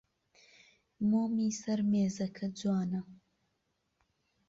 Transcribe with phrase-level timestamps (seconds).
[1.09, 3.01] مۆمی سەر مێزەکە جوانە.